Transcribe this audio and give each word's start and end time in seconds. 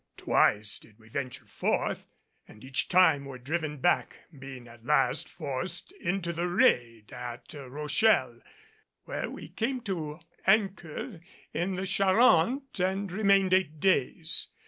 Twice 0.17 0.79
did 0.79 0.97
we 0.97 1.09
venture 1.09 1.45
forth, 1.45 2.07
and 2.47 2.63
each 2.63 2.87
time 2.89 3.23
were 3.25 3.37
driven 3.37 3.77
back, 3.77 4.21
being 4.39 4.67
at 4.67 4.83
last 4.83 5.29
forced 5.29 5.91
into 5.91 6.33
the 6.33 6.47
Rade 6.47 7.13
at 7.13 7.53
Rochelle, 7.53 8.41
where 9.03 9.29
we 9.29 9.49
came 9.49 9.79
to 9.81 10.19
anchor 10.47 11.19
in 11.53 11.75
the 11.75 11.85
Charente 11.85 12.79
and 12.83 13.11
remained 13.11 13.53
eight 13.53 13.79
days. 13.79 14.47